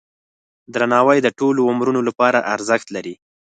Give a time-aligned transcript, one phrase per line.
[0.73, 3.15] درناوی د ټولو عمرونو لپاره ارزښت لري.